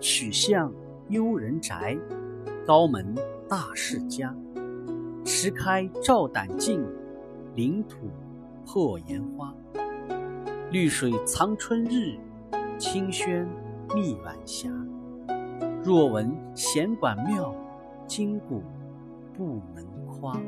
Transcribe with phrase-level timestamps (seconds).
[0.00, 0.72] 曲巷
[1.08, 1.96] 幽人宅，
[2.66, 3.14] 高门
[3.48, 4.34] 大世家。
[5.24, 6.84] 池开照胆镜，
[7.54, 7.96] 领土
[8.64, 9.52] 破岩花。
[10.70, 12.18] 绿水藏春日，
[12.78, 13.48] 清轩
[13.94, 14.68] 密晚霞。
[15.82, 17.54] 若闻弦管妙，
[18.06, 18.62] 今古
[19.36, 20.38] 不能夸。